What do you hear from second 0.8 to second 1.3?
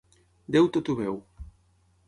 ho veu.